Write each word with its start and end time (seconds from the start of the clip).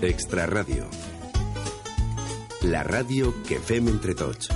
Extra 0.00 0.46
Radio. 0.46 0.84
La 2.62 2.84
ràdio 2.86 3.32
que 3.48 3.58
fem 3.58 3.88
entre 3.90 4.14
tots. 4.14 4.46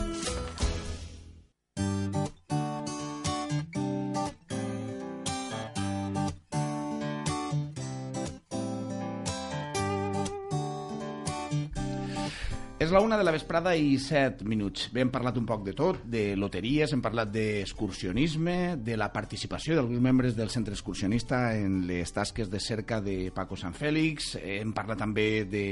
És 12.83 12.91
la 12.91 12.99
una 12.99 13.15
de 13.15 13.23
la 13.23 13.31
vesprada 13.31 13.77
i 13.79 13.93
set 14.03 14.41
minuts. 14.43 14.89
Bé, 14.91 15.05
hem 15.05 15.11
parlat 15.15 15.37
un 15.39 15.45
poc 15.47 15.61
de 15.63 15.71
tot, 15.79 16.01
de 16.11 16.33
loteries, 16.35 16.91
hem 16.91 17.03
parlat 17.05 17.29
d'excursionisme, 17.31 18.75
de 18.83 18.97
la 18.99 19.07
participació 19.15 19.77
d'alguns 19.77 20.03
membres 20.03 20.35
del 20.35 20.51
centre 20.51 20.75
excursionista 20.75 21.53
en 21.55 21.85
les 21.87 22.11
tasques 22.11 22.51
de 22.51 22.59
cerca 22.59 22.99
de 23.01 23.31
Paco 23.31 23.55
Sant 23.61 23.77
Fèlix. 23.79 24.33
Hem 24.43 24.73
parlat 24.75 24.99
també 24.99 25.45
de 25.47 25.63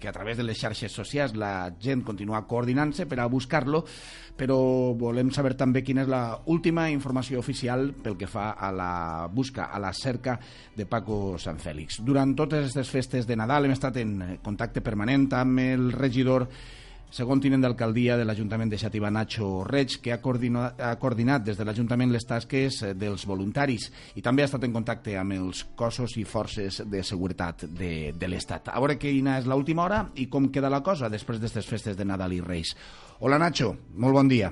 que 0.00 0.08
a 0.08 0.14
través 0.16 0.40
de 0.40 0.46
les 0.48 0.56
xarxes 0.56 0.96
socials 0.96 1.36
la 1.36 1.68
gent 1.76 2.00
continua 2.00 2.46
coordinant-se 2.48 3.04
per 3.12 3.20
a 3.20 3.28
buscar-lo, 3.28 3.82
però 4.34 4.56
volem 4.96 5.34
saber 5.36 5.52
també 5.60 5.84
quina 5.84 6.06
és 6.06 6.08
la 6.08 6.22
última 6.48 6.88
informació 6.88 7.44
oficial 7.44 7.90
pel 7.92 8.16
que 8.16 8.30
fa 8.30 8.54
a 8.56 8.72
la 8.72 9.28
busca, 9.28 9.68
a 9.68 9.82
la 9.84 9.92
cerca 9.92 10.38
de 10.74 10.88
Paco 10.88 11.36
Sant 11.36 11.60
Fèlix. 11.60 12.00
Durant 12.00 12.32
totes 12.32 12.64
aquestes 12.64 12.96
festes 12.96 13.28
de 13.28 13.36
Nadal 13.36 13.68
hem 13.68 13.76
estat 13.76 14.00
en 14.00 14.16
contacte 14.40 14.80
permanent 14.80 15.28
amb 15.36 15.60
el 15.60 15.90
regidor 15.92 16.48
segon 17.14 17.38
tinent 17.38 17.62
d'alcaldia 17.62 18.16
de 18.18 18.24
l'Ajuntament 18.26 18.72
de 18.72 18.78
Xativa, 18.80 19.10
Nacho 19.10 19.62
Reig, 19.68 20.00
que 20.02 20.10
ha 20.10 20.18
coordinat, 20.22 20.80
ha 20.82 20.96
coordinat 20.98 21.44
des 21.46 21.58
de 21.60 21.64
l'Ajuntament 21.66 22.10
les 22.10 22.26
tasques 22.26 22.80
eh, 22.82 22.90
dels 22.98 23.22
voluntaris 23.30 23.86
i 24.18 24.24
també 24.24 24.42
ha 24.42 24.48
estat 24.50 24.66
en 24.66 24.74
contacte 24.74 25.14
amb 25.20 25.36
els 25.36 25.62
cossos 25.78 26.16
i 26.18 26.24
forces 26.26 26.80
de 26.90 27.02
seguretat 27.06 27.68
de, 27.70 28.10
de 28.18 28.30
l'Estat. 28.30 28.72
A 28.74 28.82
veure 28.82 28.98
quina 28.98 29.38
és 29.38 29.46
l'última 29.46 29.84
hora 29.86 30.00
i 30.18 30.26
com 30.26 30.50
queda 30.50 30.72
la 30.72 30.82
cosa 30.82 31.10
després 31.12 31.38
d'aquestes 31.38 31.70
festes 31.70 31.96
de 31.96 32.08
Nadal 32.08 32.34
i 32.34 32.42
Reis. 32.42 32.74
Hola, 33.20 33.38
Nacho, 33.38 33.76
molt 33.94 34.18
bon 34.18 34.32
dia. 34.32 34.50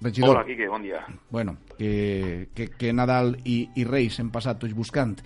Regidor. 0.00 0.30
Hola, 0.30 0.46
Quique, 0.46 0.68
bon 0.70 0.82
dia. 0.82 1.02
Bueno, 1.28 1.58
que, 1.76 2.48
que, 2.54 2.70
que 2.70 2.92
Nadal 2.94 3.34
i, 3.44 3.66
i 3.76 3.84
Reis 3.84 4.16
hem 4.22 4.32
passat 4.32 4.62
tots 4.62 4.72
buscant. 4.72 5.18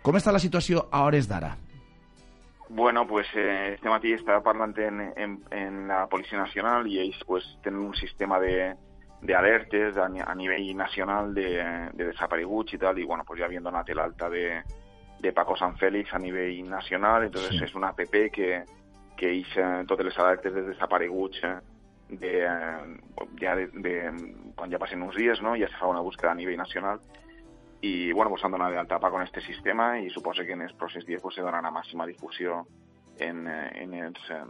Com 0.00 0.16
està 0.16 0.32
la 0.32 0.40
situació 0.40 0.86
a 0.88 1.04
hores 1.04 1.28
d'ara? 1.28 1.52
Bueno, 2.74 3.06
pues 3.06 3.28
eh, 3.36 3.74
este 3.74 3.88
matí 3.88 4.12
estava 4.12 4.42
parlant 4.42 4.76
en, 4.78 5.12
en, 5.16 5.44
en 5.52 5.86
la 5.86 6.08
Policia 6.08 6.36
Nacional 6.36 6.88
i 6.90 6.98
ells 6.98 7.20
pues, 7.24 7.44
tenen 7.62 7.78
un 7.78 7.94
sistema 7.94 8.40
de, 8.40 8.74
de 9.22 9.34
alertes 9.34 9.96
a, 9.96 10.06
a 10.06 10.34
nivell 10.34 10.74
nacional 10.76 11.32
de, 11.34 11.62
de 11.94 12.08
desapareguts 12.08 12.74
i 12.74 12.80
tal, 12.82 12.98
i 12.98 13.06
bueno, 13.06 13.22
pues 13.22 13.38
ja 13.38 13.46
havien 13.46 13.62
donat 13.62 13.92
l'alta 13.94 14.26
de, 14.28 14.64
de 15.22 15.32
Paco 15.32 15.54
San 15.56 15.76
Félix 15.78 16.12
a 16.14 16.18
nivell 16.18 16.68
nacional, 16.68 17.22
entonces 17.22 17.54
Sí. 17.54 17.62
és 17.62 17.74
una 17.76 17.92
app 17.94 18.00
que, 18.10 18.64
que 19.16 19.32
ix 19.32 19.56
eh, 19.56 19.84
totes 19.86 20.06
les 20.06 20.18
alertes 20.18 20.52
de 20.52 20.62
desapareguts 20.62 21.44
eh, 21.44 21.54
de, 22.08 22.42
eh, 22.42 22.98
ja 23.38 23.54
de, 23.54 23.68
de, 23.70 23.94
quan 24.56 24.70
ja 24.74 24.82
passen 24.82 25.06
uns 25.06 25.14
dies, 25.14 25.40
no? 25.40 25.54
ja 25.54 25.70
se 25.70 25.78
fa 25.78 25.86
una 25.86 26.02
búsqueda 26.02 26.32
a 26.32 26.34
nivell 26.34 26.58
nacional 26.58 26.98
i 27.84 28.12
bueno, 28.12 28.30
pues 28.30 28.44
han 28.44 28.54
donat 28.54 28.72
d'alta 28.72 28.98
Paco 28.98 29.18
en 29.18 29.26
este 29.26 29.42
sistema 29.42 29.98
i 30.00 30.08
suposo 30.10 30.44
que 30.46 30.54
en 30.56 30.62
els 30.64 30.72
pròxims 30.80 31.04
dies 31.04 31.20
pues, 31.20 31.36
se 31.36 31.42
donarà 31.44 31.68
màxima 31.74 32.06
difusió 32.08 32.62
en, 33.20 33.44
eh, 33.46 33.82
en 33.82 33.92
els, 34.06 34.30
eh, 34.30 34.40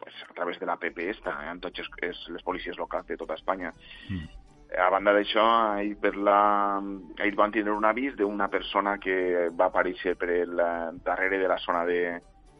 pues, 0.00 0.14
a 0.28 0.34
través 0.34 0.58
de 0.58 0.66
l'APP 0.66 0.98
esta, 1.12 1.36
eh, 1.44 1.52
en 1.52 1.60
tots 1.60 1.84
els, 1.84 1.90
els, 2.02 2.24
les 2.34 2.42
policies 2.42 2.78
locals 2.78 3.06
de 3.06 3.16
tota 3.20 3.38
Espanya. 3.38 3.70
Mm. 4.08 4.26
A 4.82 4.88
banda 4.90 5.14
d'això, 5.14 5.46
ahir, 5.76 5.96
per 6.02 6.16
la, 6.16 6.40
ahir 7.18 7.34
van 7.38 7.54
tindre 7.54 7.74
un 7.74 7.86
avís 7.86 8.16
d'una 8.18 8.50
persona 8.50 8.98
que 8.98 9.48
va 9.54 9.70
aparèixer 9.70 10.16
per 10.18 10.30
el, 10.40 10.58
eh, 10.58 10.90
darrere 11.06 11.38
de 11.38 11.48
la 11.48 11.58
zona 11.62 11.84
de, 11.86 12.02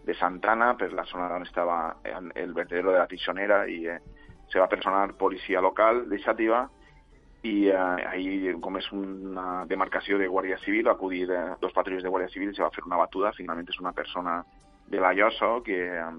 de 0.07 0.15
Santana, 0.15 0.77
per 0.77 0.93
la 0.93 1.07
zona 1.11 1.27
on 1.35 1.47
estava 1.47 1.81
el, 2.05 2.31
el 2.35 2.55
vertedero 2.55 2.93
de 2.95 3.03
la 3.03 3.11
Tixonera, 3.11 3.65
i 3.67 3.87
eh, 3.87 3.99
se 4.51 4.63
va 4.63 4.71
personar 4.71 5.09
policia 5.19 5.63
local 5.63 6.09
de 6.11 6.23
Xàtiva, 6.23 6.69
i 7.43 7.69
eh, 7.69 7.77
ahir, 7.77 8.57
com 8.61 8.77
és 8.77 8.91
una 8.93 9.65
demarcació 9.69 10.19
de 10.21 10.29
Guàrdia 10.29 10.59
Civil, 10.61 10.87
va 10.89 10.97
acudir 10.99 11.25
eh, 11.31 11.45
dos 11.61 11.73
patrulles 11.73 12.05
de 12.05 12.13
Guàrdia 12.13 12.33
Civil 12.33 12.51
i 12.53 12.57
se 12.57 12.65
va 12.65 12.73
fer 12.75 12.85
una 12.85 12.99
batuda. 13.01 13.33
Finalment 13.37 13.71
és 13.73 13.81
una 13.81 13.95
persona 13.97 14.43
de 14.91 15.01
la 15.01 15.15
Llosa 15.17 15.55
que 15.65 15.79
eh, 15.89 16.11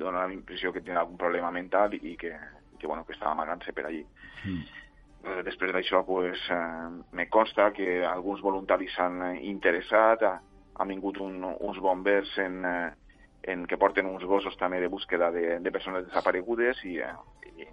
dona 0.00 0.24
la 0.24 0.32
impressió 0.32 0.72
que 0.72 0.80
té 0.80 0.94
algun 0.94 1.18
problema 1.20 1.50
mental 1.52 1.98
i 2.00 2.16
que, 2.16 2.32
que, 2.78 2.86
bueno, 2.86 3.04
que 3.04 3.12
estava 3.12 3.34
amagant-se 3.34 3.74
per 3.76 3.86
allí. 3.88 4.04
Mm. 4.46 4.62
Eh, 5.24 5.42
Després 5.44 5.72
d'això, 5.76 6.00
pues, 6.08 6.40
eh, 6.48 6.90
me 7.12 7.28
consta 7.28 7.70
que 7.76 8.04
alguns 8.06 8.40
voluntaris 8.44 8.96
s'han 8.96 9.20
interessat, 9.44 10.24
ha, 10.24 10.38
han 10.80 10.88
vingut 10.88 11.20
un, 11.20 11.42
uns 11.44 11.80
bombers 11.80 12.32
en, 12.38 12.62
eh, 12.64 12.92
en 13.52 13.66
que 13.68 13.76
porten 13.76 14.08
uns 14.08 14.24
gossos 14.24 14.56
també 14.56 14.80
de 14.80 14.88
búsqueda 14.88 15.30
de, 15.30 15.58
de 15.60 15.72
persones 15.72 16.06
desaparegudes 16.08 16.80
i, 16.88 16.96
eh, 17.04 17.12
i 17.52 17.68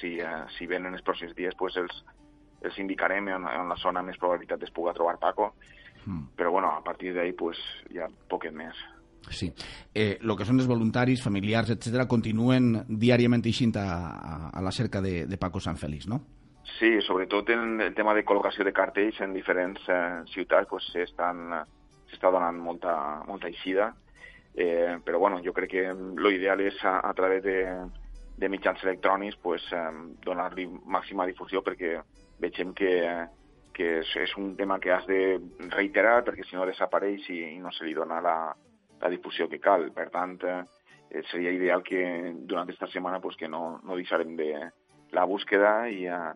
si, 0.00 0.18
eh, 0.20 0.44
si 0.58 0.68
venen 0.68 0.92
els 0.92 1.04
pròxims 1.06 1.32
dies 1.38 1.56
pues, 1.58 1.76
els, 1.80 2.04
els 2.64 2.78
indicarem 2.78 3.28
en, 3.28 3.48
en 3.48 3.68
la 3.68 3.76
zona 3.76 4.02
més 4.02 4.18
probabilitat 4.18 4.62
es 4.62 4.72
puga 4.74 4.94
trobar 4.96 5.18
Paco, 5.22 5.52
Mm. 6.06 6.36
però 6.36 6.50
bueno, 6.50 6.70
a 6.70 6.82
partir 6.84 7.14
d'ahí 7.14 7.32
pues, 7.32 7.56
ja 7.92 8.08
poquet 8.28 8.52
més. 8.52 8.76
Sí. 9.30 9.50
Eh, 9.94 10.18
lo 10.20 10.36
que 10.36 10.44
són 10.44 10.58
els 10.60 10.68
voluntaris, 10.68 11.22
familiars, 11.24 11.70
etc 11.72 12.04
continuen 12.06 12.84
diàriament 12.88 13.44
eixint 13.48 13.72
a, 13.80 13.86
a, 14.12 14.34
a 14.52 14.60
la 14.60 14.72
cerca 14.72 15.00
de, 15.00 15.24
de 15.26 15.38
Paco 15.40 15.62
Sant 15.64 15.80
Fèlix, 15.80 16.06
no? 16.06 16.20
Sí, 16.78 16.90
sobretot 17.06 17.48
en 17.54 17.80
el 17.80 17.94
tema 17.94 18.12
de 18.12 18.24
col·locació 18.24 18.64
de 18.64 18.72
cartells 18.76 19.20
en 19.24 19.32
diferents 19.32 19.80
eh, 19.88 20.22
ciutats 20.32 20.68
pues, 20.68 20.90
s'està 20.92 22.30
donant 22.30 22.60
molta, 22.60 23.24
molta 23.28 23.48
eixida, 23.48 23.94
eh, 24.54 24.98
però 25.04 25.18
bueno, 25.18 25.40
jo 25.44 25.54
crec 25.56 25.70
que 25.70 25.86
lo 25.94 26.30
ideal 26.30 26.60
és 26.60 26.76
a, 26.84 26.98
a 27.00 27.14
través 27.16 27.42
de, 27.44 27.64
de 28.36 28.48
mitjans 28.52 28.84
electrònics 28.84 29.40
pues, 29.40 29.64
eh, 29.72 29.88
donar-li 30.24 30.68
màxima 30.84 31.24
difusió 31.24 31.64
perquè 31.64 31.96
vegem 32.40 32.72
que, 32.76 32.92
que 33.74 33.90
és, 34.00 34.14
és 34.24 34.36
un 34.40 34.54
tema 34.56 34.78
que 34.80 34.92
has 34.94 35.06
de 35.10 35.40
reiterar 35.74 36.22
perquè 36.26 36.46
si 36.46 36.56
no 36.56 36.66
desapareix 36.68 37.28
i, 37.30 37.40
i 37.56 37.58
no 37.62 37.72
se 37.74 37.86
li 37.86 37.94
dona 37.96 38.20
la, 38.24 38.36
la 39.00 39.12
difusió 39.12 39.48
que 39.50 39.60
cal. 39.62 39.90
Per 39.94 40.08
tant, 40.14 40.38
eh, 40.46 40.62
seria 41.30 41.52
ideal 41.54 41.82
que 41.86 42.00
durant 42.46 42.64
aquesta 42.64 42.90
setmana 42.92 43.20
pues, 43.20 43.36
que 43.36 43.48
no, 43.48 43.80
no 43.84 43.98
deixarem 43.98 44.34
de 44.38 44.50
la 45.14 45.26
búsqueda 45.30 45.76
i, 45.90 46.06
eh, 46.06 46.32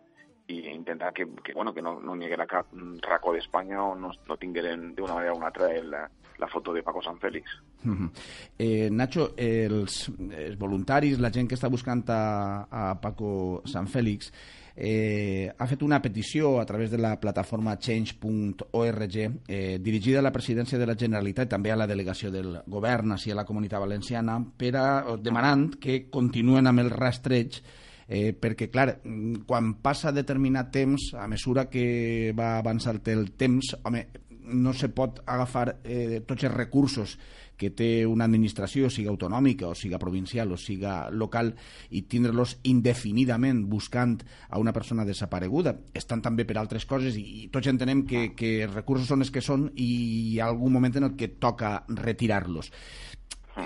i 0.48 0.60
intentar 0.72 1.12
que, 1.12 1.26
que, 1.44 1.52
bueno, 1.52 1.74
que 1.74 1.82
no, 1.82 1.98
no 2.00 2.14
n'hi 2.16 2.26
haguera 2.26 2.46
cap 2.48 2.72
racó 3.04 3.34
d'Espanya 3.36 3.82
on 3.84 4.00
no, 4.06 4.12
no 4.28 4.36
tingueren 4.40 4.94
d'una 4.96 5.18
manera 5.18 5.34
o 5.34 5.36
una 5.36 5.50
altra 5.50 5.68
el, 5.76 5.92
la 5.92 6.48
foto 6.48 6.72
de 6.72 6.82
Paco 6.82 7.02
Sant 7.04 7.18
Fèlix. 7.20 7.58
Mhm. 7.82 8.10
Eh, 8.58 8.88
Nacho, 8.90 9.32
els, 9.36 10.06
els 10.30 10.56
voluntaris, 10.58 11.18
la 11.20 11.32
gent 11.34 11.50
que 11.50 11.58
està 11.58 11.68
buscant 11.68 12.04
a, 12.08 12.22
a 12.70 12.86
Paco 13.02 13.60
Sant 13.68 13.90
Fèlix, 13.90 14.32
eh, 14.80 15.50
ha 15.50 15.66
fet 15.66 15.82
una 15.82 16.00
petició 16.00 16.60
a 16.60 16.64
través 16.64 16.92
de 16.92 16.98
la 17.02 17.16
plataforma 17.18 17.76
change.org 17.76 19.16
eh, 19.48 19.78
dirigida 19.82 20.20
a 20.20 20.22
la 20.22 20.32
presidència 20.32 20.78
de 20.78 20.86
la 20.86 20.94
Generalitat 20.94 21.48
i 21.48 21.50
també 21.50 21.72
a 21.74 21.76
la 21.76 21.88
delegació 21.90 22.30
del 22.30 22.60
govern 22.64 23.16
així 23.16 23.34
a 23.34 23.38
la 23.40 23.44
Comunitat 23.44 23.82
Valenciana 23.82 24.38
per 24.38 24.72
a, 24.78 24.86
demanant 25.18 25.72
que 25.82 26.04
continuen 26.08 26.70
amb 26.70 26.86
el 26.86 26.94
rastreig 26.94 27.58
eh, 28.08 28.32
perquè, 28.32 28.70
clar, 28.72 28.98
quan 29.46 29.74
passa 29.84 30.14
determinat 30.16 30.72
temps, 30.72 31.12
a 31.14 31.28
mesura 31.28 31.68
que 31.68 32.32
va 32.36 32.56
avançar-te 32.58 33.12
el 33.12 33.30
temps, 33.36 33.74
home, 33.84 34.06
no 34.48 34.72
se 34.72 34.88
pot 34.88 35.20
agafar 35.26 35.76
eh, 35.84 36.24
tots 36.26 36.48
els 36.48 36.54
recursos 36.54 37.18
que 37.58 37.72
té 37.74 38.06
una 38.06 38.28
administració, 38.28 38.88
siga 38.88 39.10
autonòmica 39.10 39.66
o 39.66 39.74
siga 39.76 39.98
provincial 39.98 40.54
o 40.54 40.56
siga 40.56 41.10
local, 41.10 41.50
i 41.90 42.04
tindre-los 42.08 42.54
indefinidament 42.70 43.64
buscant 43.68 44.14
a 44.48 44.62
una 44.62 44.72
persona 44.72 45.04
desapareguda. 45.04 45.74
Estan 45.92 46.22
també 46.22 46.46
per 46.46 46.56
altres 46.62 46.86
coses 46.86 47.18
i, 47.18 47.24
i 47.42 47.48
tots 47.52 47.68
entenem 47.68 48.06
que, 48.06 48.28
que 48.38 48.62
els 48.62 48.72
recursos 48.72 49.10
són 49.10 49.26
els 49.26 49.34
que 49.34 49.42
són 49.44 49.66
i 49.74 49.88
hi 49.88 50.38
ha 50.38 50.46
algun 50.46 50.72
moment 50.78 51.02
en 51.02 51.10
el 51.10 51.16
que 51.18 51.34
toca 51.34 51.82
retirar-los. 51.90 52.70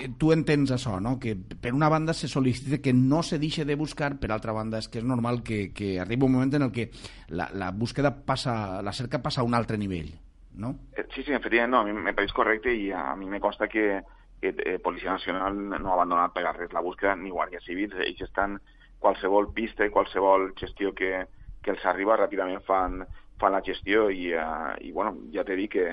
Eh, 0.00 0.08
Tu 0.18 0.32
entens 0.32 0.70
això, 0.72 0.98
no? 1.00 1.18
Que 1.20 1.34
per 1.36 1.74
una 1.74 1.88
banda 1.92 2.14
se 2.14 2.28
sol·licita 2.30 2.80
que 2.80 2.92
no 2.92 3.22
se 3.22 3.38
deixi 3.38 3.64
de 3.68 3.76
buscar, 3.76 4.14
per 4.20 4.30
altra 4.32 4.52
banda 4.56 4.78
és 4.78 4.88
que 4.88 5.00
és 5.02 5.04
normal 5.04 5.42
que, 5.42 5.72
que 5.74 5.98
arribi 6.00 6.24
un 6.24 6.32
moment 6.32 6.54
en 6.54 6.66
el 6.68 6.72
que 6.72 6.90
la, 7.28 7.50
la 7.52 7.70
búsqueda 7.70 8.14
passa, 8.24 8.82
la 8.82 8.92
cerca 8.92 9.22
passa 9.22 9.42
a 9.42 9.44
un 9.44 9.54
altre 9.54 9.78
nivell, 9.78 10.12
no? 10.54 10.76
Eh, 10.96 11.06
Sí, 11.14 11.22
sí, 11.22 11.32
efectivament, 11.32 11.72
no, 11.72 11.80
a 11.80 11.84
mi 11.84 11.92
me 11.92 12.14
pareix 12.16 12.32
correcte 12.32 12.72
i 12.72 12.90
a 12.92 13.14
mi 13.16 13.26
me 13.28 13.40
consta 13.40 13.68
que, 13.68 13.98
eh, 14.42 14.54
eh, 14.64 14.78
Policia 14.78 15.12
Nacional 15.12 15.58
no 15.68 15.90
ha 15.90 15.94
abandonat 15.94 16.32
per 16.32 16.46
res 16.56 16.72
la 16.72 16.80
búsqueda 16.80 17.14
ni 17.16 17.30
Guàrdia 17.30 17.60
Civil. 17.60 17.92
Ells 18.00 18.22
estan 18.24 18.58
qualsevol 18.98 19.52
pista 19.52 19.84
i 19.84 19.90
qualsevol 19.90 20.52
gestió 20.56 20.94
que, 20.94 21.26
que 21.62 21.70
els 21.70 21.84
arriba 21.86 22.16
ràpidament 22.16 22.62
fan, 22.66 23.02
fan 23.38 23.52
la 23.52 23.62
gestió 23.62 24.08
i, 24.10 24.32
uh, 24.34 24.72
i 24.80 24.92
bueno, 24.92 25.16
ja 25.34 25.44
t'he 25.44 25.56
dit 25.58 25.70
que 25.70 25.86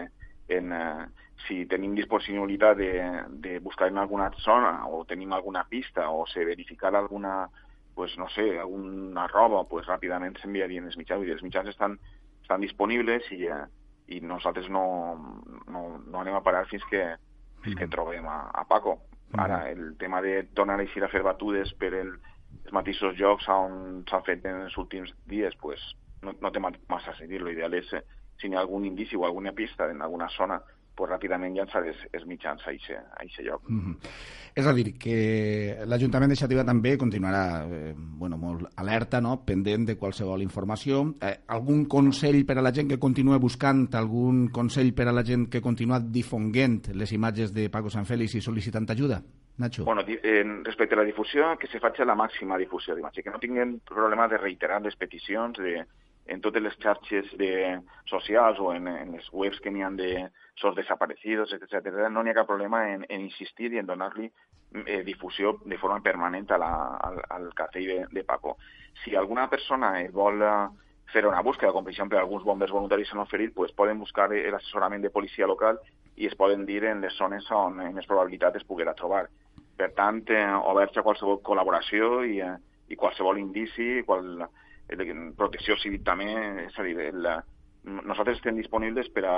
en, 0.50 0.74
uh, 0.74 1.30
si 1.48 1.64
tenim 1.72 1.96
disponibilitat 1.96 2.78
de, 2.78 2.92
de 3.42 3.60
buscar 3.64 3.88
en 3.88 3.98
alguna 3.98 4.30
zona 4.44 4.88
o 4.88 5.06
tenim 5.06 5.34
alguna 5.34 5.64
pista 5.70 6.10
o 6.10 6.26
se 6.28 6.46
verificar 6.46 6.96
alguna 6.96 7.48
pues, 8.00 8.18
no 8.18 8.30
sé, 8.30 8.58
alguna 8.58 9.28
roba, 9.28 9.66
pues, 9.68 9.84
ràpidament 9.90 10.38
s'enviarien 10.40 10.86
els 10.88 10.96
mitjans. 10.96 11.20
Vull 11.20 11.28
dir, 11.28 11.34
els 11.36 11.44
mitjans 11.44 11.68
estan, 11.68 11.98
estan 12.40 12.62
disponibles 12.64 13.26
i, 13.36 13.42
eh, 13.52 13.66
i 14.16 14.22
nosaltres 14.24 14.70
no, 14.72 14.84
no, 15.68 15.82
no 16.06 16.22
anem 16.22 16.38
a 16.38 16.40
parar 16.46 16.62
fins 16.70 16.86
que, 16.88 17.02
fins 17.66 17.76
que 17.76 17.90
mm. 17.90 17.92
trobem 17.92 18.30
a, 18.32 18.38
a 18.56 18.64
Paco. 18.70 19.02
Ara, 19.36 19.66
el 19.74 19.98
tema 20.00 20.22
de 20.24 20.46
tornar 20.56 20.80
a 20.80 20.86
eixir 20.86 21.04
a 21.04 21.12
fer 21.12 21.26
batudes 21.28 21.76
per 21.82 21.92
el, 22.00 22.16
els 22.64 22.72
mateixos 22.78 23.20
jocs 23.20 23.52
on 23.52 24.06
s'han 24.08 24.24
fet 24.32 24.48
en 24.48 24.64
els 24.70 24.80
últims 24.80 25.12
dies, 25.28 25.60
pues, 25.60 25.84
no, 26.24 26.38
no 26.40 26.56
té 26.56 26.64
massa 26.64 27.18
sentit. 27.20 27.44
L'ideal 27.44 27.76
és, 27.82 27.92
eh, 28.00 28.06
si 28.40 28.48
hi 28.48 28.56
ha 28.56 28.60
algun 28.64 28.86
indici 28.86 29.16
o 29.16 29.26
alguna 29.26 29.52
pista 29.52 29.90
en 29.92 30.02
alguna 30.02 30.30
zona 30.30 30.62
pues, 31.00 31.10
ràpidament 31.14 31.56
llançar 31.56 31.86
els, 31.88 32.00
els 32.12 32.26
mitjans 32.28 32.66
a 32.68 32.74
aquest 32.74 33.46
lloc. 33.46 33.64
Mm 33.70 33.80
-hmm. 33.80 33.96
És 34.56 34.68
a 34.68 34.74
dir, 34.74 34.98
que 34.98 35.78
l'Ajuntament 35.86 36.30
de 36.30 36.36
Xativa 36.36 36.66
també 36.66 36.98
continuarà 36.98 37.64
eh, 37.64 37.94
bueno, 37.96 38.38
molt 38.38 38.68
alerta, 38.76 39.22
no? 39.22 39.46
pendent 39.46 39.86
de 39.88 39.96
qualsevol 39.96 40.42
informació. 40.42 41.16
Eh, 41.22 41.38
algun 41.48 41.86
consell 41.86 42.46
per 42.46 42.58
a 42.58 42.62
la 42.62 42.74
gent 42.74 42.90
que 42.90 43.00
continua 43.00 43.38
buscant, 43.38 43.88
algun 43.94 44.50
consell 44.50 44.94
per 44.94 45.08
a 45.08 45.14
la 45.14 45.24
gent 45.24 45.48
que 45.50 45.62
continua 45.62 46.00
difonguent 46.00 46.82
les 46.94 47.12
imatges 47.14 47.54
de 47.54 47.70
Paco 47.70 47.90
Sanfélix 47.90 48.36
i 48.36 48.42
sol·licitant 48.42 48.90
ajuda? 48.90 49.22
Nacho. 49.58 49.84
Bueno, 49.84 50.04
en, 50.08 50.64
respecte 50.64 50.96
a 50.96 50.98
la 50.98 51.04
difusió, 51.04 51.58
que 51.58 51.68
se 51.68 51.80
faci 51.80 52.04
la 52.06 52.16
màxima 52.16 52.58
difusió 52.58 52.96
d'imatge, 52.96 53.24
que 53.24 53.30
no 53.30 53.40
tinguem 53.40 53.80
problema 53.80 54.28
de 54.28 54.38
reiterar 54.38 54.82
les 54.82 54.96
peticions 54.96 55.58
de, 55.58 55.86
en 56.30 56.42
totes 56.42 56.62
les 56.64 56.76
xarxes 56.78 57.32
de, 57.38 57.80
socials 58.10 58.60
o 58.62 58.72
en, 58.74 58.88
en 58.88 59.16
les 59.16 59.28
webs 59.34 59.60
que 59.64 59.72
n'hi 59.74 59.84
han 59.84 59.98
de 59.98 60.30
sos 60.60 60.76
desaparecidos, 60.76 61.54
etc. 61.54 61.90
No 62.10 62.24
n'hi 62.24 62.34
ha 62.34 62.40
cap 62.42 62.50
problema 62.50 62.86
en, 62.94 63.06
en 63.10 63.26
insistir 63.26 63.74
i 63.74 63.82
en 63.82 63.90
donar-li 63.90 64.30
eh, 64.86 65.02
difusió 65.04 65.58
de 65.66 65.78
forma 65.78 66.02
permanent 66.06 66.52
a 66.52 66.60
la, 66.62 66.72
al, 67.10 67.24
al 67.30 67.50
cartell 67.58 67.88
de, 67.88 68.00
de 68.12 68.24
Paco. 68.24 68.58
Si 69.04 69.16
alguna 69.16 69.50
persona 69.50 69.96
eh, 70.02 70.10
vol 70.14 70.42
eh, 70.46 70.54
fer 71.14 71.26
una 71.26 71.42
búsqueda, 71.42 71.74
com 71.74 71.86
per 71.86 71.94
exemple 71.94 72.20
alguns 72.20 72.46
bombers 72.46 72.74
voluntaris 72.76 73.10
s'han 73.10 73.24
oferit, 73.24 73.54
pues 73.56 73.74
poden 73.74 74.00
buscar 74.00 74.30
l'assessorament 74.30 75.02
de 75.02 75.14
policia 75.14 75.48
local 75.50 75.80
i 76.16 76.28
es 76.28 76.36
poden 76.36 76.66
dir 76.68 76.84
en 76.86 77.02
les 77.02 77.16
zones 77.18 77.48
on 77.56 77.80
més 77.96 78.08
probabilitat 78.08 78.60
es 78.60 78.68
poguera 78.68 78.94
trobar. 78.94 79.26
Per 79.80 79.94
tant, 79.96 80.22
eh, 80.36 80.46
oberts 80.70 81.00
a 81.00 81.06
qualsevol 81.06 81.40
col·laboració 81.42 82.20
i, 82.28 82.42
eh, 82.44 82.58
i 82.90 82.98
qualsevol 83.00 83.40
indici, 83.40 84.04
qual, 84.06 84.44
protecció 85.38 85.78
civil 85.78 86.04
també, 86.04 86.30
és 86.66 86.78
a 86.80 86.86
dir, 86.86 86.98
el, 87.10 87.28
nosaltres 87.84 88.40
estem 88.40 88.58
disponibles 88.58 89.10
per 89.14 89.26
a, 89.30 89.38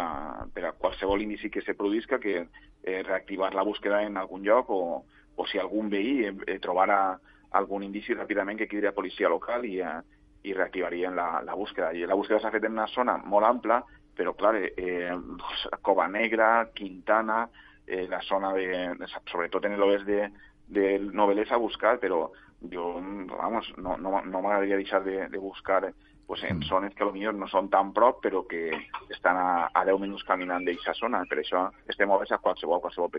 per 0.54 0.66
a 0.66 0.74
qualsevol 0.74 1.22
indici 1.22 1.50
que 1.50 1.62
se 1.62 1.76
produisca, 1.78 2.20
que 2.20 2.38
eh, 2.42 3.04
reactivar 3.04 3.54
la 3.54 3.64
búsqueda 3.64 4.02
en 4.04 4.18
algun 4.18 4.44
lloc 4.44 4.70
o, 4.70 4.82
o 5.36 5.48
si 5.48 5.60
algun 5.60 5.90
veí 5.90 6.26
eh, 6.26 6.34
eh 6.48 6.60
trobara 6.60 7.20
algun 7.52 7.84
indici 7.84 8.16
ràpidament 8.16 8.58
que 8.58 8.68
quedaria 8.68 8.96
policia 8.96 9.30
local 9.30 9.66
i, 9.66 9.80
eh, 9.80 10.02
i 10.44 10.54
reactivarien 10.54 11.16
la, 11.16 11.42
la 11.46 11.56
búsqueda. 11.56 11.92
I 11.94 12.06
la 12.08 12.16
búsqueda 12.16 12.40
s'ha 12.42 12.54
fet 12.54 12.66
en 12.66 12.78
una 12.78 12.88
zona 12.88 13.18
molt 13.18 13.46
ampla, 13.46 13.82
però, 14.16 14.34
clar, 14.36 14.56
eh, 14.58 15.12
Cova 15.82 16.08
Negra, 16.08 16.70
Quintana, 16.74 17.46
eh, 17.86 18.08
la 18.08 18.22
zona 18.22 18.54
de, 18.54 18.96
sobretot 19.32 19.66
en 19.66 19.78
l'oest 19.80 20.08
de, 20.08 20.30
de 20.68 20.98
Novelés 21.12 21.52
a 21.52 21.60
buscar, 21.62 21.98
però 22.00 22.30
yo, 22.62 22.94
vamos, 23.28 23.74
no, 23.78 23.98
no, 23.98 24.22
no 24.22 24.42
m'agradaria 24.42 24.78
deixar 24.78 25.04
de, 25.04 25.28
de 25.30 25.38
buscar 25.38 25.94
pues, 26.28 26.44
en 26.44 26.60
mm. 26.60 26.64
zones 26.64 26.94
que 26.96 27.04
potser 27.04 27.34
no 27.36 27.48
són 27.52 27.68
tan 27.68 27.90
prop, 27.92 28.22
però 28.24 28.46
que 28.48 28.70
estan 29.12 29.36
a, 29.36 29.70
a 29.74 29.82
10 29.84 30.00
minuts 30.00 30.24
caminant 30.24 30.64
d'aquesta 30.64 30.94
zona. 30.96 31.26
Per 31.28 31.42
això 31.42 31.66
estem 31.92 32.14
oberts 32.14 32.32
a 32.32 32.40
qualsevol, 32.40 32.80
qualsevol 32.80 33.12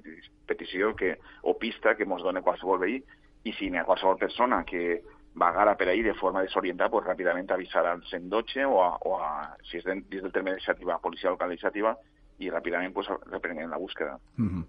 petició 0.49 0.95
que, 0.97 1.19
o 1.43 1.53
pista 1.61 1.93
que 1.99 2.07
ens 2.09 2.25
doni 2.25 2.41
qualsevol 2.41 2.81
veí, 2.81 3.03
i 3.45 3.53
si 3.59 3.69
hi 3.69 3.77
ha 3.77 3.85
qualsevol 3.85 4.17
persona 4.17 4.63
que 4.65 5.03
vagara 5.35 5.77
per 5.77 5.89
ahí 5.89 6.03
de 6.03 6.15
forma 6.15 6.41
desorientada, 6.41 6.91
pues 6.91 7.05
ràpidament 7.05 7.51
avisar 7.51 7.85
al 7.87 8.03
112 8.09 8.65
o, 8.65 8.81
a, 8.85 8.97
o 9.05 9.19
a, 9.21 9.31
si 9.69 9.81
és 9.81 9.85
dins 9.85 10.23
del 10.23 10.33
terme 10.33 10.53
d'iniciativa, 10.53 11.01
policia 11.05 11.33
local 11.33 11.53
d'iniciativa, 11.53 11.97
i 12.41 12.51
ràpidament 12.51 12.95
pues, 12.97 13.11
reprenguem 13.31 13.71
la 13.71 13.81
búsqueda. 13.81 14.19
Mm 14.37 14.49
-hmm. 14.49 14.65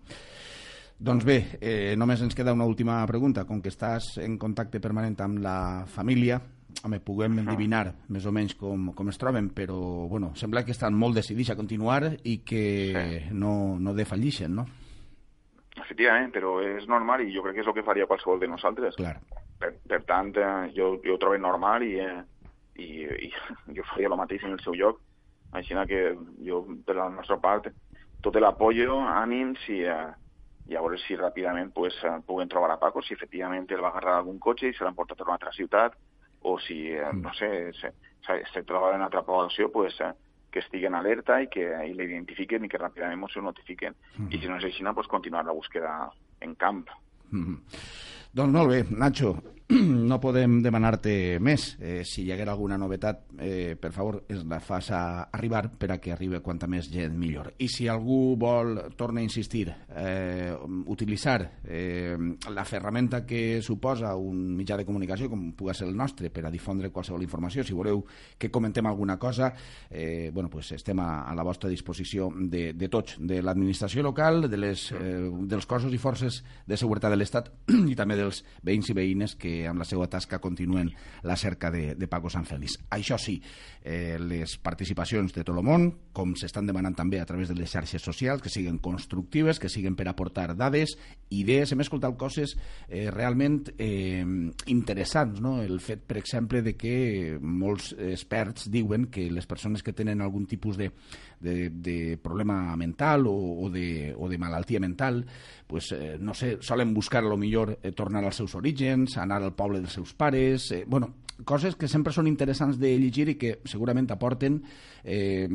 Doncs 1.00 1.26
bé, 1.26 1.38
eh, 1.60 1.96
només 1.98 2.22
ens 2.22 2.36
queda 2.36 2.54
una 2.54 2.68
última 2.70 3.02
pregunta. 3.08 3.46
Com 3.46 3.62
que 3.62 3.72
estàs 3.74 4.18
en 4.24 4.38
contacte 4.40 4.80
permanent 4.80 5.20
amb 5.26 5.42
la 5.44 5.58
família, 5.90 6.40
home, 6.84 7.00
puguem 7.04 7.40
endivinar 7.44 7.86
més 8.14 8.26
o 8.26 8.32
menys 8.36 8.56
com, 8.60 8.92
com 8.96 9.10
es 9.12 9.20
troben, 9.20 9.50
però 9.56 9.78
bueno, 10.10 10.32
sembla 10.40 10.64
que 10.66 10.74
estan 10.74 10.96
molt 10.98 11.20
decidits 11.20 11.54
a 11.54 11.58
continuar 11.60 12.16
i 12.24 12.40
que 12.46 12.64
sí. 12.94 13.36
no, 13.36 13.78
no 13.80 13.94
defallixen, 13.94 14.56
no? 14.56 14.66
Efectivament, 15.74 16.32
però 16.34 16.58
és 16.64 16.86
normal 16.88 17.24
i 17.24 17.32
jo 17.34 17.44
crec 17.46 17.58
que 17.58 17.64
és 17.64 17.70
el 17.70 17.76
que 17.78 17.86
faria 17.86 18.08
qualsevol 18.10 18.42
de 18.42 18.50
nosaltres. 18.52 18.98
Clar. 19.00 19.16
Per, 19.60 19.72
per 19.90 20.02
tant, 20.08 20.34
eh, 20.38 20.70
jo, 20.76 20.96
jo 21.06 21.16
ho 21.16 21.22
trobo 21.22 21.40
normal 21.42 21.86
i, 21.86 21.96
eh, 22.04 22.22
i, 22.78 22.90
i 23.28 23.32
jo 23.78 23.86
faria 23.94 24.12
el 24.12 24.20
mateix 24.20 24.46
en 24.46 24.58
el 24.58 24.62
seu 24.66 24.78
lloc. 24.78 25.02
Així 25.54 25.78
que 25.90 26.04
jo, 26.42 26.64
per 26.86 26.96
la 26.98 27.10
nostra 27.14 27.38
part, 27.38 27.68
tot 28.26 28.38
l'apoyo, 28.42 28.98
ànims 29.06 29.62
i, 29.70 29.84
eh, 29.86 30.14
i 30.70 30.76
a 30.76 30.82
veure 30.82 30.98
si 31.02 31.18
ràpidament 31.20 31.74
pues, 31.76 31.96
eh, 32.04 32.18
puguen 32.26 32.50
trobar 32.50 32.72
a 32.72 32.80
Paco, 32.80 33.02
si 33.02 33.14
efectivament 33.14 33.68
el 33.70 33.84
va 33.84 33.92
agarrar 33.92 34.18
algun 34.18 34.40
cotxe 34.40 34.70
i 34.70 34.76
se 34.76 34.86
l'han 34.86 34.96
portat 34.96 35.22
a 35.22 35.28
una 35.28 35.38
altra 35.38 35.52
ciutat, 35.52 35.98
o 36.44 36.58
si, 36.60 36.88
eh, 36.92 37.10
mm. 37.12 37.22
no 37.22 37.34
sé, 37.34 37.50
se, 37.80 37.94
se, 38.26 38.40
se 38.54 38.64
troba 38.64 38.92
en 38.92 39.02
una 39.02 39.10
altra 39.10 39.24
població, 39.24 39.72
pues, 39.72 40.00
eh, 40.02 40.14
que 40.54 40.62
estiguen 40.62 40.94
alerta 40.96 41.40
i 41.42 41.50
que 41.50 41.66
i 41.88 41.96
l'identifiquen 41.98 42.66
i 42.66 42.70
que 42.70 42.80
ràpidament 42.80 43.26
ens 43.26 43.38
ho 43.38 43.42
notifiquen. 43.42 43.96
Mm. 44.18 44.30
I 44.32 44.40
si 44.40 44.52
no 44.52 44.60
és 44.62 44.68
així, 44.70 44.86
pues, 44.94 45.10
continuar 45.12 45.46
la 45.46 45.56
búsqueda 45.58 46.12
en 46.42 46.56
camp. 46.56 46.86
Mm. 47.32 47.58
Doncs 48.34 48.54
molt 48.54 48.70
bé, 48.70 48.84
Nacho, 48.90 49.36
no 50.10 50.20
podem 50.22 50.58
demanar-te 50.64 51.38
més. 51.44 51.74
Eh, 51.80 52.02
si 52.08 52.24
hi 52.26 52.32
haguera 52.34 52.52
alguna 52.54 52.78
novetat, 52.78 53.28
eh, 53.40 53.76
per 53.80 53.92
favor, 53.94 54.24
es 54.28 54.44
la 54.50 54.60
fas 54.60 54.90
a 54.92 55.30
arribar 55.32 55.68
per 55.78 55.92
a 55.94 56.00
que 56.02 56.12
arribi 56.14 56.42
quanta 56.44 56.68
més 56.68 56.90
gent 56.92 57.16
millor. 57.18 57.54
I 57.62 57.68
si 57.72 57.88
algú 57.88 58.36
vol, 58.40 58.76
torna 58.98 59.22
a 59.22 59.24
insistir, 59.24 59.68
eh, 59.70 60.54
utilitzar 60.88 61.38
eh, 61.64 62.18
la 62.50 62.66
ferramenta 62.66 63.26
que 63.26 63.62
suposa 63.62 64.16
un 64.16 64.56
mitjà 64.58 64.78
de 64.78 64.86
comunicació, 64.86 65.30
com 65.30 65.52
pugui 65.54 65.74
ser 65.78 65.88
el 65.88 65.96
nostre, 65.98 66.30
per 66.34 66.46
a 66.46 66.52
difondre 66.54 66.92
qualsevol 66.92 67.24
informació, 67.24 67.64
si 67.64 67.78
voleu 67.78 68.04
que 68.38 68.52
comentem 68.52 68.86
alguna 68.88 69.18
cosa, 69.18 69.54
eh, 69.90 70.32
bueno, 70.34 70.50
pues 70.50 70.72
estem 70.74 71.00
a, 71.00 71.24
a 71.30 71.36
la 71.36 71.44
vostra 71.44 71.70
disposició 71.70 72.32
de, 72.36 72.74
de 72.74 72.90
tots, 72.90 73.18
de 73.20 73.42
l'administració 73.42 74.04
local, 74.04 74.50
de 74.50 74.58
les, 74.58 74.90
eh, 74.92 75.30
dels 75.48 75.66
cossos 75.70 75.94
i 75.94 76.02
forces 76.02 76.44
de 76.68 76.78
seguretat 76.78 77.14
de 77.14 77.22
l'Estat 77.22 77.52
i 77.92 77.96
també 77.96 78.18
de 78.18 78.24
dels 78.24 78.44
veïns 78.64 78.90
i 78.90 78.96
veïnes 78.98 79.36
que 79.40 79.63
amb 79.70 79.82
la 79.82 79.88
seva 79.88 80.08
tasca 80.12 80.40
continuen 80.44 80.92
la 81.24 81.38
cerca 81.40 81.72
de, 81.72 81.94
de 81.96 82.10
Paco 82.12 82.32
Sant 82.34 82.46
Félix. 82.50 82.78
Això 82.94 83.18
sí, 83.22 83.38
eh, 83.84 84.18
les 84.20 84.58
participacions 84.64 85.34
de 85.34 85.44
tot 85.44 85.56
el 85.56 85.64
món, 85.66 85.90
com 86.14 86.36
s'estan 86.40 86.68
demanant 86.70 86.96
també 86.98 87.22
a 87.22 87.28
través 87.30 87.52
de 87.52 87.58
les 87.58 87.72
xarxes 87.72 88.04
socials, 88.04 88.44
que 88.44 88.52
siguin 88.54 88.80
constructives, 88.84 89.60
que 89.60 89.72
siguin 89.72 89.98
per 90.00 90.08
aportar 90.12 90.52
dades, 90.58 90.98
idees, 91.34 91.72
hem 91.74 91.82
escoltat 91.84 92.16
coses 92.20 92.56
eh, 92.88 93.10
realment 93.12 93.72
eh, 93.78 94.24
interessants, 94.72 95.42
no? 95.42 95.58
el 95.64 95.80
fet, 95.84 96.04
per 96.08 96.18
exemple, 96.22 96.62
de 96.66 96.76
que 96.78 96.96
molts 97.42 97.94
experts 97.98 98.70
diuen 98.74 99.10
que 99.14 99.30
les 99.32 99.48
persones 99.50 99.84
que 99.84 99.96
tenen 99.96 100.22
algun 100.22 100.46
tipus 100.50 100.78
de, 100.78 100.92
de, 101.40 101.70
de 101.70 101.98
problema 102.22 102.76
mental 102.78 103.28
o, 103.28 103.36
o, 103.66 103.70
de, 103.74 104.14
o 104.18 104.30
de 104.30 104.38
malaltia 104.38 104.80
mental, 104.80 105.26
pues, 105.68 105.92
eh, 105.92 106.18
no 106.20 106.34
sé, 106.34 106.58
solen 106.62 106.94
buscar 106.94 107.24
a 107.24 107.28
lo 107.28 107.38
millor 107.38 107.78
eh, 107.82 107.92
tornar 107.92 108.24
als 108.24 108.42
seus 108.42 108.56
orígens, 108.56 109.18
anar 109.18 109.42
al 109.44 109.56
poble 109.56 109.82
dels 109.82 109.94
seus 109.94 110.14
pares, 110.14 110.72
eh, 110.72 110.84
bueno, 110.88 111.14
coses 111.46 111.76
que 111.76 111.90
sempre 111.90 112.14
són 112.14 112.30
interessants 112.30 112.78
de 112.80 112.94
llegir 113.00 113.28
i 113.34 113.40
que 113.40 113.58
segurament 113.70 114.10
aporten 114.14 114.62
eh, 115.04 115.50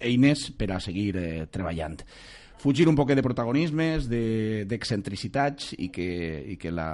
eines 0.00 0.48
per 0.56 0.70
a 0.74 0.80
seguir 0.80 1.12
eh, 1.18 1.44
treballant. 1.50 2.00
Fugir 2.62 2.88
un 2.88 2.96
poc 2.96 3.10
de 3.12 3.22
protagonismes, 3.22 4.08
d'excentricitats 4.08 5.74
de, 5.74 5.82
i, 5.84 5.90
que, 5.92 6.08
i 6.54 6.56
que 6.56 6.70
la, 6.72 6.88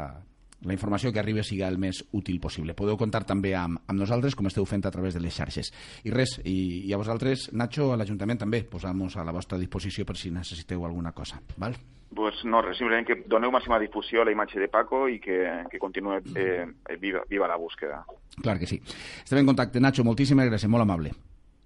la 0.62 0.73
informació 0.75 1.12
que 1.12 1.21
arribi 1.21 1.43
sigui 1.47 1.62
el 1.64 1.79
més 1.81 2.02
útil 2.17 2.40
possible. 2.40 2.75
Podeu 2.76 2.99
comptar 3.00 3.23
també 3.29 3.55
amb, 3.57 3.81
amb 3.87 4.00
nosaltres, 4.00 4.37
com 4.37 4.49
esteu 4.50 4.67
fent 4.69 4.85
a 4.87 4.93
través 4.93 5.14
de 5.17 5.23
les 5.23 5.37
xarxes. 5.37 5.73
I 6.05 6.12
res, 6.12 6.37
i, 6.45 6.88
i 6.88 6.93
a 6.93 6.99
vosaltres, 7.00 7.49
Nacho, 7.57 7.93
a 7.93 8.00
l'Ajuntament 8.00 8.43
també, 8.43 8.62
posam-nos 8.69 9.17
a 9.17 9.25
la 9.25 9.35
vostra 9.37 9.59
disposició 9.61 10.05
per 10.09 10.19
si 10.21 10.33
necessiteu 10.35 10.85
alguna 10.85 11.12
cosa. 11.17 11.40
Val? 11.57 11.79
Pues 12.11 12.43
no, 12.45 12.61
res, 12.67 12.76
simplement 12.81 13.07
que 13.07 13.21
doneu 13.31 13.52
màxima 13.55 13.79
difusió 13.79 14.23
a 14.23 14.26
la 14.26 14.35
imatge 14.35 14.59
de 14.59 14.69
Paco 14.69 15.05
i 15.09 15.21
que, 15.23 15.38
que 15.71 15.79
continuï 15.79 16.19
eh, 16.35 16.67
viva, 16.99 17.23
viva 17.31 17.49
la 17.49 17.57
búsqueda. 17.57 18.02
Clar 18.43 18.59
que 18.59 18.67
sí. 18.67 18.81
Estem 19.23 19.45
en 19.45 19.52
contacte, 19.52 19.81
Nacho, 19.81 20.05
moltíssimes 20.05 20.50
gràcies, 20.50 20.69
molt 20.69 20.83
amable. 20.83 21.14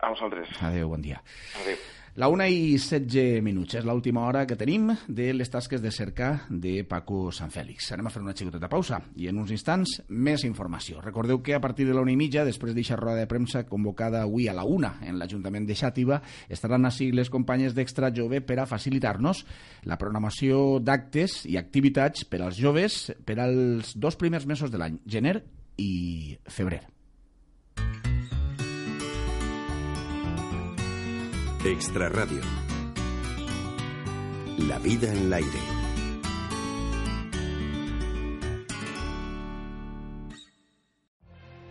A 0.05 0.13
vosaltres. 0.13 0.53
Adéu, 0.61 0.93
bon 0.93 1.01
dia. 1.01 1.23
Adéu. 1.65 1.81
La 2.17 2.29
una 2.29 2.45
i 2.47 2.77
16 2.79 3.41
minuts. 3.43 3.75
És 3.75 3.83
l'última 3.83 4.23
hora 4.29 4.45
que 4.47 4.55
tenim 4.55 4.93
de 5.11 5.33
les 5.35 5.49
tasques 5.51 5.81
de 5.83 5.91
cercar 5.91 6.45
de 6.47 6.85
Paco 6.87 7.33
Sant 7.35 7.51
Fèlix. 7.51 7.89
Anem 7.91 8.07
a 8.07 8.13
fer 8.15 8.23
una 8.23 8.37
xicoteta 8.39 8.69
pausa 8.71 9.01
i 9.19 9.27
en 9.27 9.41
uns 9.43 9.51
instants 9.51 9.97
més 10.15 10.45
informació. 10.47 11.03
Recordeu 11.03 11.43
que 11.43 11.57
a 11.59 11.61
partir 11.65 11.89
de 11.89 11.97
la 11.97 12.05
una 12.07 12.15
i 12.15 12.21
mitja, 12.21 12.47
després 12.47 12.71
d'eixa 12.77 13.01
roda 13.01 13.19
de 13.19 13.27
premsa 13.27 13.65
convocada 13.67 14.23
avui 14.23 14.47
a 14.47 14.55
la 14.55 14.63
una 14.63 14.93
en 15.03 15.19
l'Ajuntament 15.19 15.67
de 15.67 15.75
Xàtiva, 15.75 16.21
estaran 16.47 16.87
així 16.87 17.11
les 17.11 17.35
companyes 17.35 17.75
d'Extra 17.75 18.15
Jove 18.15 18.45
per 18.47 18.61
a 18.63 18.71
facilitar-nos 18.71 19.43
la 19.83 19.99
programació 19.99 20.79
d'actes 20.79 21.41
i 21.51 21.59
activitats 21.59 22.31
per 22.31 22.45
als 22.45 22.63
joves 22.63 23.09
per 23.27 23.41
als 23.43 23.97
dos 23.99 24.15
primers 24.15 24.47
mesos 24.47 24.71
de 24.71 24.79
l'any, 24.79 25.03
gener 25.03 25.41
i 25.83 26.39
febrer. 26.47 26.85
Extra 31.65 32.11
Radio. 32.11 32.43
La 34.59 34.79
vida 34.81 35.09
en 35.09 35.17
el 35.17 35.33
aire. 35.33 35.63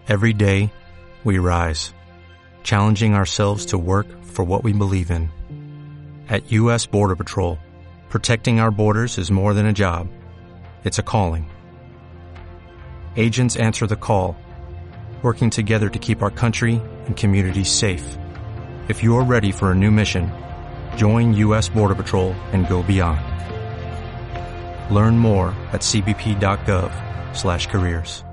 Every 0.07 0.33
day, 0.33 0.73
we 1.23 1.37
rise, 1.37 1.93
challenging 2.63 3.13
ourselves 3.13 3.67
to 3.67 3.77
work 3.77 4.07
for 4.23 4.43
what 4.43 4.63
we 4.63 4.73
believe 4.73 5.11
in. 5.11 5.29
At 6.27 6.51
U.S. 6.51 6.87
Border 6.87 7.15
Patrol, 7.15 7.59
protecting 8.09 8.59
our 8.59 8.71
borders 8.71 9.19
is 9.19 9.29
more 9.29 9.53
than 9.53 9.67
a 9.67 9.73
job, 9.73 10.07
it's 10.83 10.97
a 10.97 11.03
calling. 11.03 11.51
Agents 13.15 13.57
answer 13.57 13.85
the 13.85 13.95
call, 13.95 14.35
working 15.21 15.51
together 15.51 15.89
to 15.89 15.99
keep 15.99 16.23
our 16.23 16.31
country 16.31 16.81
and 17.05 17.15
communities 17.15 17.69
safe. 17.69 18.17
If 18.89 19.01
you're 19.01 19.23
ready 19.23 19.53
for 19.53 19.71
a 19.71 19.75
new 19.75 19.91
mission, 19.91 20.29
join 20.97 21.33
U.S. 21.35 21.69
Border 21.69 21.95
Patrol 21.95 22.33
and 22.51 22.67
go 22.67 22.83
beyond. 22.83 23.21
Learn 24.93 25.17
more 25.17 25.55
at 25.71 25.79
cbp.gov/careers. 25.79 28.25